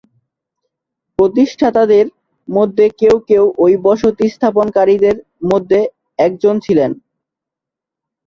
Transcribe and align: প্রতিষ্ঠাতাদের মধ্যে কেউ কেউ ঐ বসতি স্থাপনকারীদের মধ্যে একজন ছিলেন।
প্রতিষ্ঠাতাদের 1.19 2.05
মধ্যে 2.47 2.85
কেউ 2.99 3.15
কেউ 3.29 3.43
ঐ 3.57 3.77
বসতি 3.85 4.25
স্থাপনকারীদের 4.29 5.15
মধ্যে 5.43 5.79
একজন 6.19 6.55
ছিলেন। 6.65 6.91